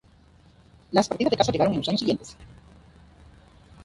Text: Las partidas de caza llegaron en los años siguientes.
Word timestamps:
Las 0.93 1.07
partidas 1.07 1.29
de 1.29 1.37
caza 1.37 1.51
llegaron 1.51 1.73
en 1.75 1.81
los 1.81 1.87
años 1.89 1.99
siguientes. 1.99 2.35